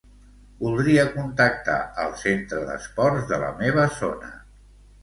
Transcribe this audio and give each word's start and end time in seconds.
Voldria 0.61 1.03
contactar 1.17 1.77
al 2.05 2.17
centre 2.25 2.65
d'esports 2.71 3.31
de 3.35 3.41
la 3.47 3.53
meva 3.63 3.89
zona. 4.01 4.35